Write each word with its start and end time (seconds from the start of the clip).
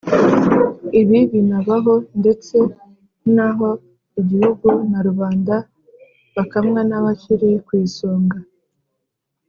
ibi 1.01 1.19
binaba 1.31 1.75
ho 1.85 1.93
ndetse 2.19 2.57
n' 3.35 3.43
aho 3.47 3.69
igihugu 4.19 4.67
na 4.89 4.99
rubanda 5.07 5.55
bakamwa 6.35 6.79
n' 6.89 6.97
abakiri 6.99 7.49
ku 7.65 7.71
isonga. 7.85 8.37